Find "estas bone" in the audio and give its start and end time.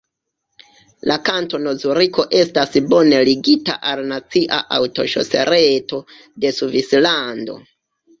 2.37-3.19